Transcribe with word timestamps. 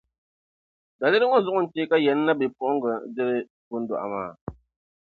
Daliri 0.99 1.25
ŋɔ 1.29 1.37
zuɣu 1.45 1.59
n-chɛ 1.63 1.81
ka 1.89 1.97
Yani 2.05 2.21
nabipuɣinsi 2.25 2.89
n-diri 3.05 3.37
Gundɔɣu 3.69 4.07
maa. 4.13 4.31